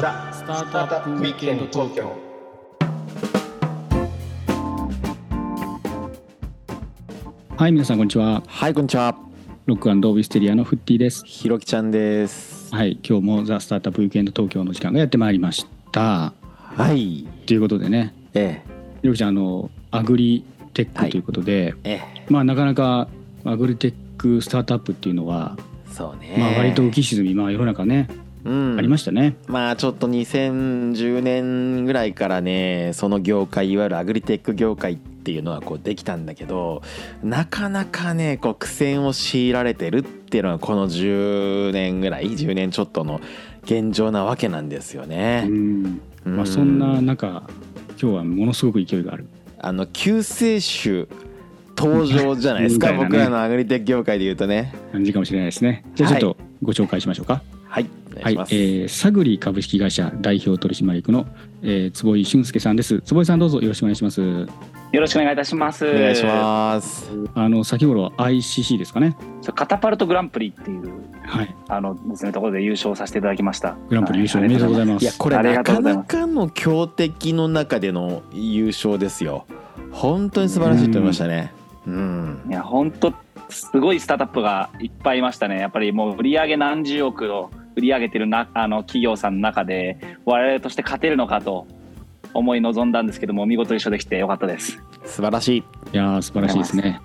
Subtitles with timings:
[0.00, 2.16] ザ・スタートアップウィークエンド東京
[7.56, 8.42] はい、皆さんこんにちは。
[8.44, 9.16] はいこんにちは。
[9.66, 11.24] ロックウィステリアのフッティです。
[11.24, 12.74] ひろきちゃんです。
[12.74, 16.32] はい、今日もザ・スタートアップウィークエンド東京の時間がやってまいりました。
[16.40, 17.28] はい。
[17.46, 18.62] ということでね、え
[19.00, 21.06] ひろきちゃん、あの、アグリテッはい。
[21.06, 22.26] クということで、ええ。
[22.28, 23.06] まあなかなか
[23.44, 25.56] アグリテックスタートアップっていうのは、
[25.88, 26.34] えそうね。
[26.36, 29.36] まあ割と浮き沈み、まあ世の中ね、うんありましたね。
[29.46, 36.82] まあちょっと2010年ぐらいからねその業界いわゆるアグリテック業界っていうのはこうできたんだけど
[37.22, 43.20] なかなかねこう苦戦を強いられてるっていうのはこの10年ぐらい10年ちょっとの
[43.62, 45.44] 現状なわけなんですようね。
[45.44, 45.48] ん。
[46.26, 47.42] うんまあそんな中、
[48.00, 49.26] 今日はものすごく勢いがある。
[49.58, 51.08] あの救世主
[51.76, 54.74] 登場じゃないですか、ね僕らのアグリテック業界で言うとね。
[54.92, 55.84] 感じかもしれないですね。
[55.94, 57.34] じゃあちょっとご紹介しましょうか。
[57.34, 57.53] はい
[58.20, 58.54] お願はいいしま、す。
[58.54, 61.26] えー、サグリ株式会社代表取締役の、
[61.62, 63.00] えー、坪井俊介さんです。
[63.00, 64.20] 坪井さんどうぞよろしくお願いします。
[64.20, 65.84] よろしくお願いいたします。
[65.84, 67.10] お願いします。
[67.34, 69.16] あの先頃 ICC ですかね。
[69.42, 69.50] す。
[69.52, 70.92] カタパルトグランプリっていう
[71.26, 71.54] はい。
[71.68, 73.76] あのですねところで優勝させていただきました。
[73.88, 75.02] グランプリ優勝はおめでとうございまます。
[75.02, 79.46] いやこれなかなかの強敵の中での優勝ですよ。
[79.90, 81.52] 本当に素晴らしいと思いましたね。
[81.86, 82.40] うん。
[82.44, 82.48] す。
[82.50, 83.12] いや本当
[83.48, 85.58] すごいスタートアップがいっぱいいましたね。
[85.58, 91.66] やっぱりもう売り上げ何十億を売り上げてるなあの企業さんの中で我々として勝てるのかと
[92.32, 94.82] 思い臨んだんですけども見事優勝できてよかったです。
[95.04, 95.58] 素晴らしい。
[95.58, 97.00] いやー素晴らしいですね。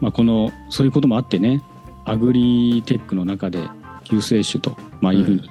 [0.00, 1.62] まあこのそういうこともあってね、
[2.04, 3.60] アグリテックの中で
[4.04, 5.48] 救世主とまあいうふうに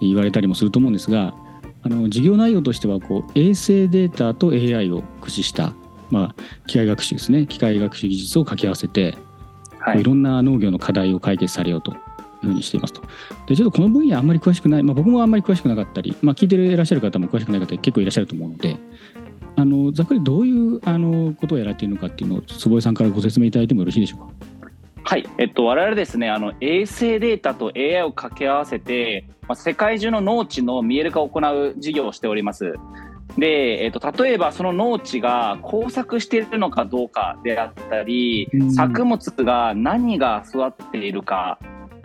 [0.00, 1.34] 言われたりもすると思うんですが、
[1.82, 5.72] あの事業内容としてはこう衛星データと AI を駆使した
[6.10, 9.16] まあ機械学習ですね、機械学習技術を掛け合わせて。
[9.80, 10.04] はいい。
[10.04, 11.94] ろんな農業の課題を解決されようと
[12.42, 13.02] いうふうにしていますと。
[13.46, 18.76] でちょっとこの分野あんまり詳しくない、まあ、僕もあんまり詳しくなかったり、まあ、聞いていらっしゃる方も詳しくない方結構いらっしゃると思うので
[19.56, 24.32] あのざっくりどういうあのことをやられているのかっていうのを坪井さんからご説明いただいてもよろしいでしょうか？
[25.04, 32.74] はい、えっと、我々ですね、あの衛星データと AI を掛け合わせて、まあ、世界中の農地の見える化を行う事業をしております。
[33.38, 41.58] で、えっと、例えばその農地が耕作しているのかどうかであったり、うん作物が何が育っているか、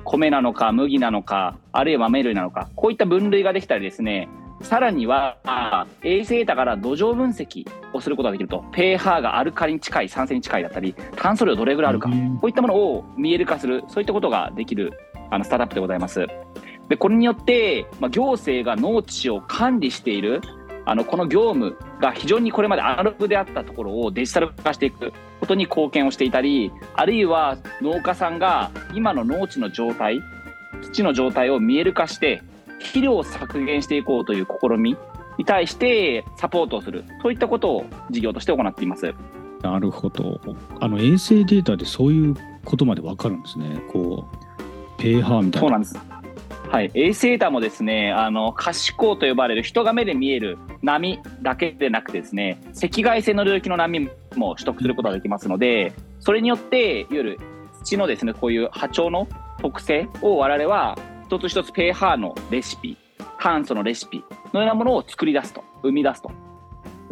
[0.04, 4.30] 米なのか麦なのか、あるいは豆類なのか、こういった分類ができたりですね、
[4.62, 14.94] さらにはあ衛星データから土壌分析をすることができると、pH がアルカリに近い、酸性に近いだったり、炭素量どれぐらいあるか、うんこういったものを見える化する、そういったことができる
[15.30, 16.28] あのスタートアップでございます。
[16.90, 20.42] で、これによって、まあ、行政が農地を管理している、
[20.86, 30.22] あのこの業務が非常にこれまでアナログであったところをデジタル化していくことに貢献をしていたり、あるいは農家さんが今の農地の状態、
[30.82, 32.42] 土の状態を見える化して、
[32.80, 34.98] 肥料を削減していこうという試み
[35.38, 39.14] に対してサポートをする、そういったことを事業として行っています。
[39.62, 40.42] なるほど
[40.82, 42.36] あの衛星データでそういう
[42.66, 43.82] ことまでわかるんですね。
[43.92, 44.26] こ
[44.98, 45.62] う pH みたいな。
[45.62, 45.98] そうなんです。
[46.70, 57.40] はい、衛星データもですね、あの可視光と呼ばれる人が目で見える波だけでなくてですね、赤外線の領域の波も取得することができますので、それによっていわゆる
[57.84, 59.28] 土のですねこういう波長の
[59.62, 62.98] 特性を我々は一つ一つ pH のレシピ、
[63.40, 64.24] 炭素のレシピ
[64.54, 66.32] のようなものを作り出すと、生み出すと。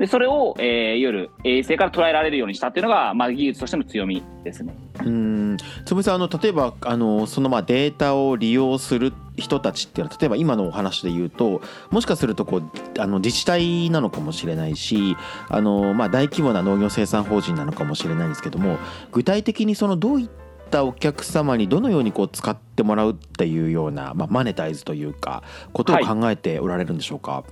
[0.02, 4.76] でそれを、えー、いわゆる衛星から捉えられるようにしたっていうのが、まあ、技術としての強みですね。
[5.06, 5.58] うん。
[5.86, 11.62] つぶさんあの例えばあのそのまあデータを利用する人たちっていうのは例えば今のお話で言うと
[11.92, 15.16] もしかするとこうあの自治体なのかもしれないし
[15.50, 18.80] あのまあ大規模な農業生産法人なのかもしれないんですけども
[19.12, 20.30] 具体的にそのどういっ
[20.72, 27.44] たお客様にどのようにこう使ってもらうっていうような、まあ、マネタイズというかことを考えておられるんでしょうか？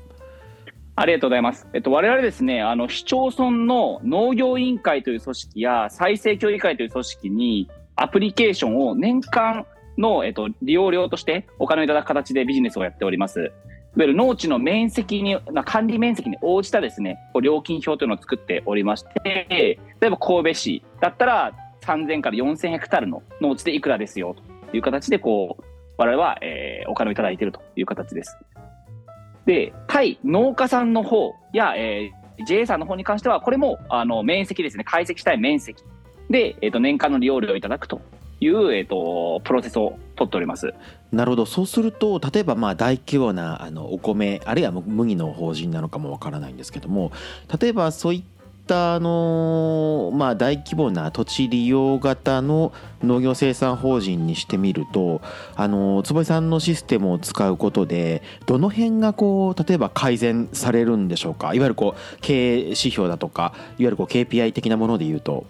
[1.00, 1.66] ありがとうございます。
[1.74, 9.66] えっと、我々ですね、あの、市町村の農業委員会という組織や再生協議会という組織にアプリケーションを年間
[9.98, 13.40] の、えっと、利用料としてお金をいただく形でビジネスをやっております。
[13.40, 13.52] いわ
[13.96, 24.36] ゆる農地の面積に、管理面積に応じたですね、料金表というのを作っておりまして、例えば神戸市だったら3000から4000ヘクタールの農地でいくらですよ
[24.70, 25.64] という形で、こう、
[25.96, 28.38] 我々は、えーお金をいただいているという形です。
[29.50, 35.84] で、対農家さんの方や、えー JA さんの方に関しては、これもあの面積ですね、解析したい面積。
[36.30, 38.00] で、えー、と年間の利用料をいただくと
[38.40, 40.74] いう、えー、とプロセスを取っております。
[41.12, 41.46] なるほど。
[41.46, 47.12] そうすると例えばまあ大規模なあのお米あるいは麦の法人なのかもわからないんですけども
[47.60, 48.24] 例えばそういっ
[48.70, 52.72] ったあのまあ大規模な土地利用型の
[53.04, 55.22] 農業生産法人にしてみると
[55.56, 61.56] あの坪井さんのシステムを使うことでどの辺がこう例えば改善されるんでしょうか？
[61.56, 65.48] いわゆるこう経営指標だとかいわゆるこう KPI 的なものでいうと。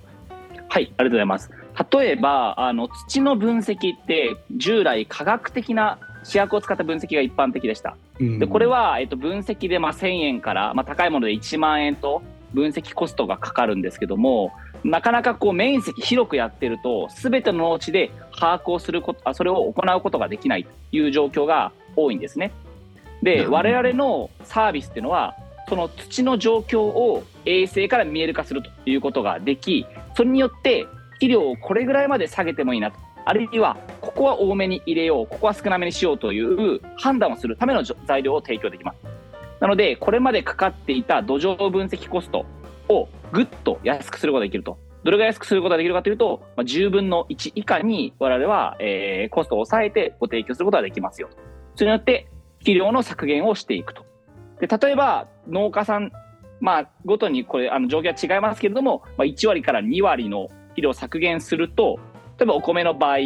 [0.71, 1.49] はい、ありがとうございます。
[1.91, 7.97] 例えば、あの土の分析って従来科学的な試薬を使った分析が一般的でした。
[8.19, 12.21] でこれは、えっと、分析でまあ1000円から、まあ、高いもので1万円と
[12.53, 14.51] 分析コストがかかるんですけども
[14.83, 22.51] なかなかこう面積広くやってると全ての農地で把握をすることあそれを行うことができないという状況が多いんですね。
[23.21, 25.35] で我々のサービスっていうのは
[25.67, 29.85] その土の状況を衛星から見える化するということができ
[30.15, 33.09] それによって肥料をこれぐらいまで下げてもいいなと。
[33.25, 38.97] あるいはここは多めに入れようここは少なめにしようという判断をするための材料を提供できます
[39.59, 42.45] なのでこれまでかかっていた土壌分析コスト
[42.87, 44.77] をぐっと安くすることができると。
[45.03, 51.37] どれが安くすることができるかというと、まあ、10分の1以下に我々は、えーコストを抑えてご提供することができますよと。
[51.75, 52.27] それによって
[52.57, 54.05] 肥料の削減をしていくと。
[54.59, 56.11] で例えば農家さん
[56.61, 61.99] まあ、ごとにこれあの状況は違いますけれども、まあ、1割から2割の肥料削減すると
[62.37, 63.17] 例えばお米の場合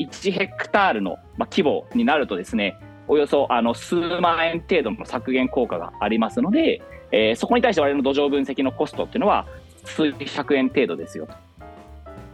[0.00, 2.76] 1ヘクタールの、規模になるとですね
[3.08, 9.46] およそあの数万円程度の削減効果がありますので、えーそこに対して我々の土壌分析のコストっていうのは
[9.84, 11.34] 数百円程度ですよと。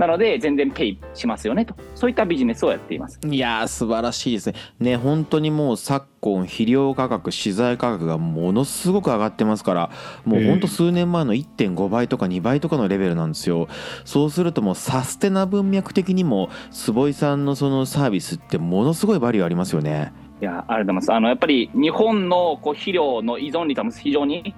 [0.01, 3.21] なので全然ペイしますよねとそういったビジネスをやっています。
[3.23, 4.55] いやー素晴らしいですね。
[4.79, 9.91] ね本当にもう昨今肥料価格資材価格がものすごく上がってますから
[10.25, 13.69] もう本当数年前の1.5倍とか2倍とかのレベルなんですよ。
[14.07, 20.15] そうするともうサステナ文脈的にも坪井さんのそのサービスってものすごいバリューありますよね。
[20.41, 21.13] いやありがとうございます。
[21.13, 24.55] あのやっぱり日本のこう肥料の依存率は非常に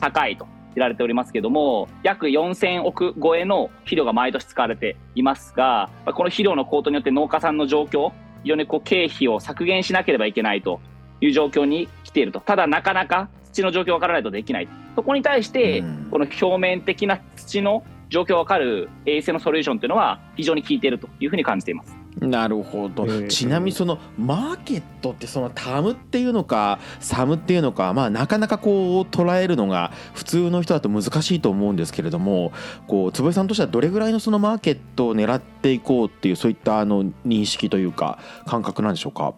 [0.00, 8.12] 高いと知られておりますけども、約4000億超えの肥料が毎年使われていますが、この肥料の高騰によって農家さんの状況、
[8.42, 10.80] 非常にこう経費を削減しなければいけないと
[11.20, 12.40] いう状況に来ていると。
[12.40, 14.68] ただなかなか土の状況がわからないとできない。
[14.94, 21.95] そこに対してうん、この表面的な土の状況がわかる衛星のソリューションというのは非常に効いているというふうに感じています。
[22.20, 32.52] なるほど、えーちなみにそのマーケットってそのタムっていうのかサムっていうのかまあなかなかこう捉えるのが普通の人だと難しいと思うんですけれども
[32.86, 39.34] こう坪井さんとしてはどれぐらいのそのマーケットを狙っていこうっていうそういったあの認識というか感覚なんでしょうか？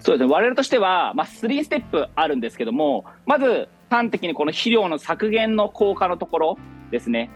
[0.00, 0.32] そうですね。
[0.32, 6.58] 我々としては、まあ、3ステップあるんですけどもまず端的にこの肥料の削減の効果のところ
[6.90, 7.30] ですね、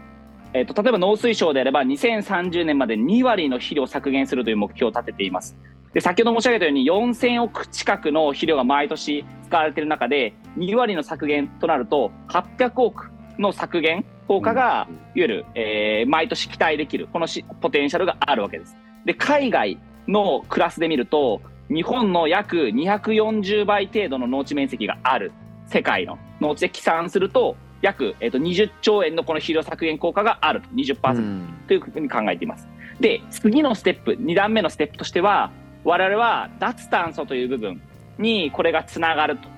[0.53, 5.57] えっと例えば農水省であれば2030年まで2割の肥料を削減するという目標を立てています。
[5.93, 18.75] で先ほど申し上げたように4000億近くの肥料が毎年使われている中で2割の削減となると800億の削減効果がいわゆる、えー毎年期待できるこのしポテンシャルがあるわけです。
[19.05, 25.31] で海外のクラスで見ると日本の約240倍程度の農地面積がある
[25.67, 32.67] 世界の農地で起算すると約、えっと20兆円のこの肥料削減効果があると20%うんというふうに考えています。
[32.99, 35.51] で次のステップ2段目のステップとしては
[35.83, 37.81] 我々は脱炭素という部分
[38.17, 39.53] にこれがつながると。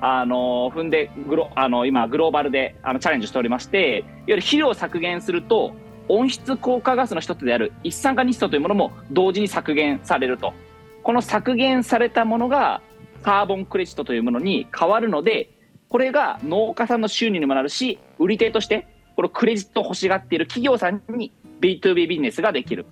[0.00, 5.72] あの踏んでグロあの今グローバルであのチャレンジしておりましていわゆる肥料を削減すると
[6.08, 10.54] 温室効果ガスの一つである一酸化二素というものも同時に削減されると
[11.02, 12.80] この削減されたものが
[13.24, 15.50] カーボンクレジットというものに変わるので
[15.88, 22.86] これが農家さんの収入にもなるし売り手としてこのクレジットを欲しがっている企業さんに B2B ビジネスができる。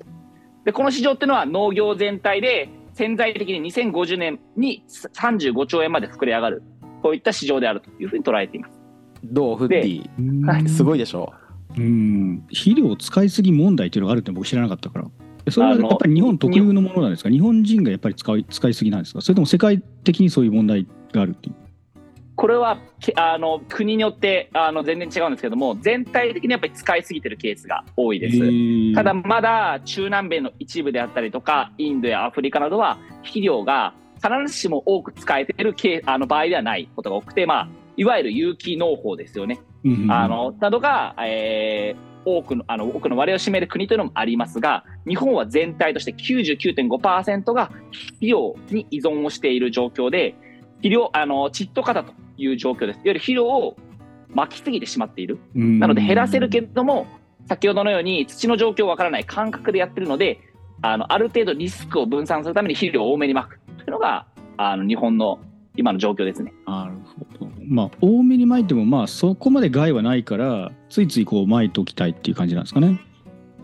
[0.64, 6.62] でこの市場っていうのは農業全体で潜在的に2050年に35兆円まで膨れ上がる。
[7.02, 8.72] こういった市場であるというふうに捉えています。
[9.22, 10.68] どうフッディはい。
[10.68, 11.32] すごいでしょ
[11.76, 11.80] う。
[11.80, 12.42] ん。
[12.48, 15.52] 肥料使いすぎ問題っていうのがあるって僕知らなかったから。
[15.52, 17.30] それはやっぱり日本特有のものなんですか？
[17.30, 19.20] 日本人がやっぱり使い使いすぎなんですか？
[19.20, 21.54] それとも世界的にそういう問題があるっていう？
[22.36, 28.94] これはけあの国によってあの全然違うんですけども全体的にやっぱり使いすぎてるケースが多いです。
[28.94, 35.74] ただまだ中南米の一部であったりとかインドやアフリカなどは肥料が必ずしも多く使えている
[36.06, 50.34] あの場合ではないことが多くて、まあ、いわゆる有機農法ですよね、うんうんあのなどが、えー多くのあの多くの割合を占める国というのもありますが日本は全体として99.5%が肥料に依存をしている状況で
[50.78, 52.96] 肥料あの窒素過多という状況です。
[52.96, 53.76] いわゆる肥料を
[54.34, 55.38] 撒きすぎてしまっている。
[55.54, 55.78] うん。
[55.78, 57.06] なので減らせるけれども、
[57.48, 60.40] 先ほどのように土の状況わからない感覚でやってるので、
[60.82, 63.60] あのある程度リスクを分散するために肥料を多めにまく。
[63.78, 64.26] というのが
[64.56, 65.38] あの日本の
[65.76, 66.52] 今の状況ですね。
[66.66, 66.92] なる
[67.38, 67.50] ほど。
[67.64, 73.00] まあ多めに撒いてもまあそこまで害はないからついついこう撒いておきたいっていう感じなんですかね。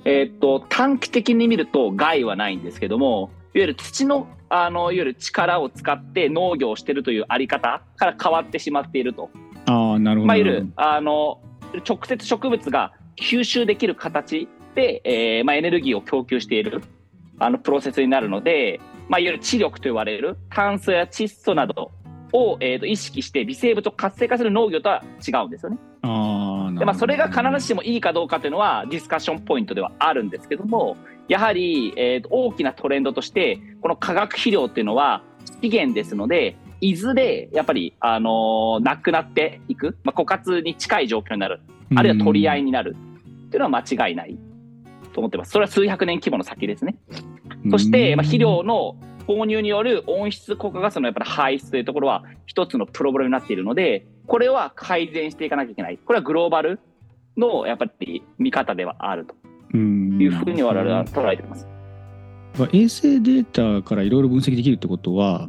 [0.05, 9.31] えーっと短期的に見ると害はないんですけどもいわゆる土のあのいわゆる力を使って農業をしているというあり方から変わってしまっていると、
[9.65, 10.27] ああなるほど。
[10.27, 11.41] まあ、いわゆるあの
[11.89, 16.83] 直接植物が吸収できる形で、えーまあ、エネルギーを供給している
[17.39, 21.93] あのプロセスになるので、まあ、いわゆる知力と言われる炭素や窒素など
[22.33, 25.79] を、えー、と意識して微生物を活性化する農業とは違うんですよね。
[26.03, 30.97] あでまあ、それが必ずしもいいかどうかというのはディスカッションポイントではあるんですけども
[31.29, 35.23] やはり、えーと大きなトレンドとしてこの化学肥料っていうのは
[35.63, 41.61] 資源ですのでいずれやっぱり、あのーなくなっていく、まあ、枯渇に近い状況になる
[41.95, 42.97] あるいは取り合いになる
[43.47, 44.37] っていうのは間違いない
[45.13, 45.51] と思ってます。
[45.53, 46.97] それは数百年規模の先ですね。
[47.71, 56.81] そして、まあ、肥料の投入による温室効果ガスのやっぱり排出というところは一つのプロブレムになっているのでこれは改善していかなきゃいけないこれはグローバル
[57.37, 59.35] のやっぱり見方ではあると
[59.75, 61.67] うんいうふうに我々は捉えてます。
[62.59, 65.49] まあ衛星データからいろいろ分析できるってことは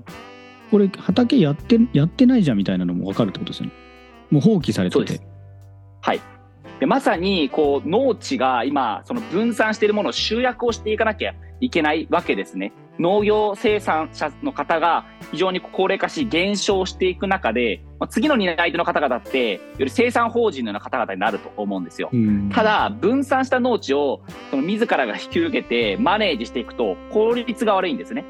[0.72, 3.74] これ畑やってやってないじゃんみたいなのも分かるってことですよね。
[4.32, 5.22] もう放棄されてて。
[6.02, 6.22] はい。
[6.84, 12.74] でまさにこう農地が今その分散しているものを集約をしていかなきゃいけないわけですね。
[13.00, 22.10] 農業生産者の方が非常に高齢化し減少していく中で、まあ次の担い手の方々ってより生産法人のような方々になると思うんですよ。
[22.12, 24.22] うんただ分散した農地を
[24.52, 28.24] その自らが引き受けてマネージしていくと効率が悪いんですね。
[28.24, 28.30] いわ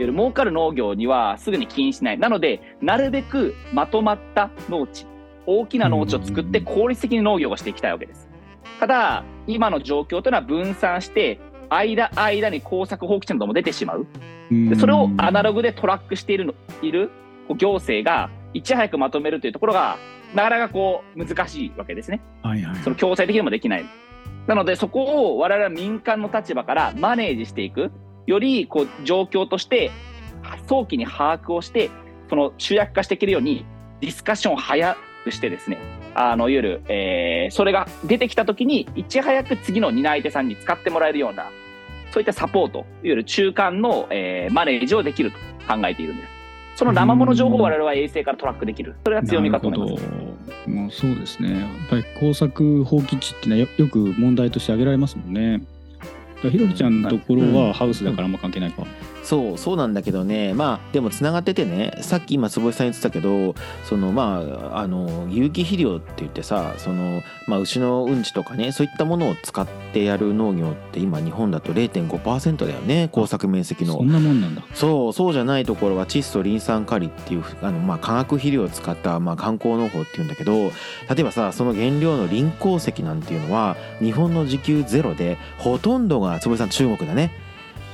[0.00, 2.18] ゆる儲かる農業にはすぐに起因しない。
[2.18, 5.06] なのでなるべくまとまった農地
[5.46, 8.28] 大きな農地を作って効率的に農業をしていきたいわけです。
[8.80, 14.06] ただ今の状況というのは分散して間間に耕作放棄地なども出てしまう。
[14.50, 17.10] でそれをアナログでトラックしているのいる
[17.56, 19.96] 行政がいち早くまとめるというところが
[20.34, 22.20] なかなかこう難しいわけですね。
[22.42, 23.84] はいはいその強制的にもできない。
[24.46, 27.90] なのでそこを我々は民間の立場からマネージしていく
[28.26, 29.90] よりこう状況として
[30.66, 31.90] 早期に把握をして
[32.28, 33.64] その集約化していけるように
[34.00, 35.78] ディスカッションを早くしてですね
[36.14, 41.50] あのいわゆる、えーそれが出てきた時にいち早く次の担い手さんに使ってもらえるような
[42.12, 46.28] そういったサポートいわゆる中間の、えーマネージをできると考えているんです。
[46.76, 48.96] その生物情報を我々は衛星からトラックできる。
[49.04, 50.68] それが強みかと思います。
[50.68, 55.62] もうそうですねやっぱり工作放棄地ってのはよよく問題として挙げられますもんね。
[56.42, 58.84] ひろきちゃんのところはハウスだからあんま関係ないか。
[59.24, 60.54] そうそうなんだけどね。
[60.54, 61.98] まあでもつながっててね。
[62.02, 63.54] さっき今坪井さん言ってたけど
[63.84, 73.08] そのまああの有機肥料って言ってさその、まあ、牛のうんちとかねそういったものを使ってやる農業って今日本だと0.5%だよね。
[73.10, 73.94] 耕作面積の。
[73.94, 74.62] そんなもんなんだ。
[74.74, 80.70] そうそうじゃないところは窒素リン酸カリっていうあの、まあ、化学肥料を使った、まあ、観光農法っていうんだけど例
[81.20, 87.43] えばさその原料のリン鉱石なんていうのは日本の自給ゼロでほとんどが坪井さん中国だね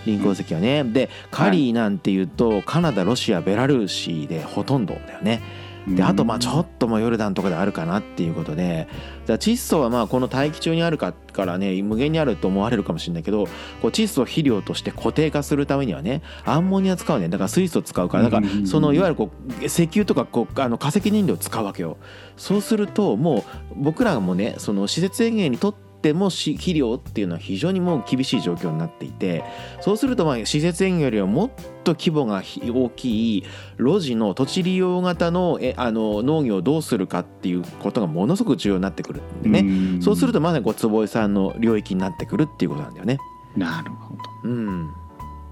[0.07, 5.43] リン鉱石はね、でカリーなんていうとカナダロシアベラルーシでほとんどだよね。
[5.89, 8.87] であとまあちょっとまあヨルダンとかであるかなっていうことで。
[9.23, 13.47] だから窒素はまあこの大気中にあるかからね無限にあると思われるかもしれないけど
[13.81, 17.29] こう窒素を肥料として固定化するためにはねアンモニア使うね。
[17.29, 18.25] だから水素使うから。
[18.25, 19.31] だからうんそのいわゆるこ
[19.61, 21.97] う石油とかこうあの化石燃料を使うわけよ。
[22.37, 29.45] そうするともう僕らもねその施設園芸にとってもし肥料っていうのは非常にもう厳しい状況になっていて
[29.81, 31.51] そうするとまあ施設園芸よりはもっ
[31.85, 33.45] と規模がひ大きい
[33.79, 43.19] 路地の土地利用型のえあの農業をどうするかっていうことがものすごく重要になってくるんでね、ねそうするとまさにこう坪井さんの領域になってくるっていうことなんだよね。
[43.57, 44.21] なるほど。
[44.45, 44.95] うん、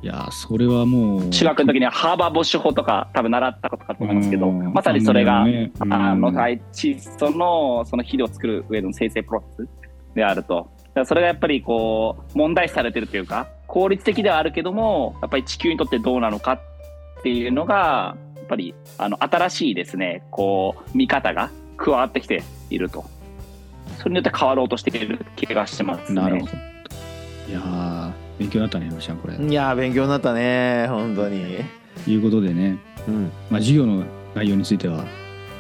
[0.03, 4.73] いやーそれはもう中学の時にはハーバーボッシュ法とか多分習ったことかと思いますけど、うん。
[4.73, 5.73] まさにそれが、ね。
[5.81, 5.93] うん。
[5.93, 9.69] あの、はい、窒素のその肥料を作る上での生成プロセス
[10.19, 10.69] であると。
[10.89, 23.05] だからそれがやっぱりこう、問題視されてるというか、効率的ではあるけども、やっぱり地球にとってどうなのかっていうのが、やっぱり、あの、新しいですね、こう、見方が加わってきていると。
[23.99, 26.21] それによって変わろうとしている気がしてますね。
[26.21, 26.53] なるほど。
[27.49, 29.35] いやー勉強になったねロシアンこれ。
[29.35, 31.65] いやー勉強になったね本当に。
[32.05, 35.05] ということでね、うんまあ、授業の内容については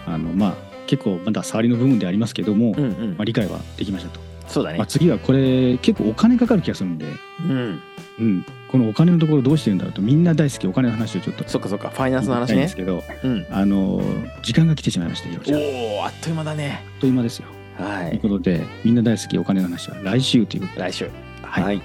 [0.06, 0.54] あのまあ
[0.86, 4.27] 結構まだ触りの部分でありますけども、うんうんまあ、理解はできましたと。
[4.48, 4.86] そうだねまあ、。
[4.86, 7.06] 次はこれ結構お金かかる気がするんで、
[7.40, 7.82] うん
[8.18, 12.76] うん、このお金のところどうしてるんだろうとみんな大好きお金の話をちょっとそっかそっかファイナンスの話ねです。
[12.76, 13.46] けどうん。
[13.50, 14.02] あの
[14.42, 16.84] 時間が来てしまいましたよおおあっという間だね。
[17.00, 17.48] という間ですよ。
[17.76, 18.10] はい。
[18.10, 21.10] ということでみんな大好きお金の話は来週ということで来週。
[21.42, 21.82] はいはい。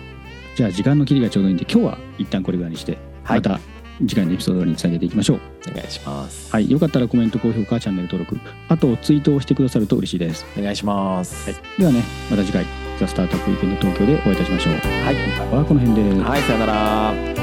[0.55, 3.59] じゃあ時間の切りがちょうどいいんで今日は一旦これぐらいにして、はいまた
[4.07, 5.39] 次回のエピソードにつなげていきましょう。
[5.71, 6.51] お願いします。
[6.51, 10.45] はいよかったらコメント高評価チャンネル登録あとツイートをしてくださると嬉しいです。
[10.57, 11.47] お願いします。
[11.77, 12.65] ではねまた次回
[12.99, 14.73] ザ・スタートアップウィークエンド東京でお会いいたしましょう。
[14.73, 14.79] は
[15.11, 15.15] い。
[15.15, 17.42] 今回はこの辺で、はいさよなら